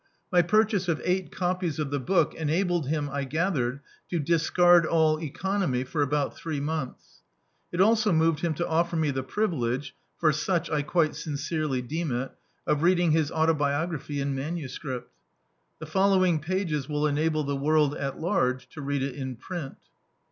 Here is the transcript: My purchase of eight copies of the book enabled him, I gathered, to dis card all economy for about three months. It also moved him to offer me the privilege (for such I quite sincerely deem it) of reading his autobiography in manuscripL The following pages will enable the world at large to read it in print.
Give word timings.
My 0.31 0.41
purchase 0.41 0.87
of 0.87 0.99
eight 1.05 1.31
copies 1.31 1.77
of 1.77 1.91
the 1.91 1.99
book 1.99 2.33
enabled 2.33 2.87
him, 2.87 3.07
I 3.11 3.23
gathered, 3.23 3.81
to 4.09 4.17
dis 4.17 4.49
card 4.49 4.83
all 4.83 5.21
economy 5.21 5.83
for 5.83 6.01
about 6.01 6.35
three 6.35 6.59
months. 6.59 7.21
It 7.71 7.79
also 7.81 8.11
moved 8.11 8.39
him 8.39 8.55
to 8.55 8.67
offer 8.67 8.95
me 8.95 9.11
the 9.11 9.21
privilege 9.21 9.93
(for 10.17 10.33
such 10.33 10.71
I 10.71 10.81
quite 10.81 11.13
sincerely 11.15 11.83
deem 11.83 12.11
it) 12.11 12.31
of 12.65 12.81
reading 12.81 13.11
his 13.11 13.31
autobiography 13.31 14.19
in 14.19 14.33
manuscripL 14.35 15.03
The 15.77 15.85
following 15.85 16.39
pages 16.39 16.89
will 16.89 17.05
enable 17.05 17.43
the 17.43 17.55
world 17.55 17.93
at 17.93 18.19
large 18.19 18.69
to 18.69 18.81
read 18.81 19.03
it 19.03 19.13
in 19.13 19.35
print. 19.35 19.77